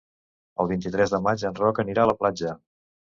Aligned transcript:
El 0.63 0.69
vint-i-tres 0.69 1.13
de 1.15 1.19
maig 1.25 1.43
en 1.49 1.59
Roc 1.59 1.81
anirà 1.83 2.07
a 2.07 2.11
la 2.13 2.17
platja. 2.23 2.55